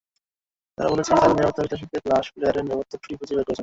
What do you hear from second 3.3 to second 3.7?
বের করেছেন।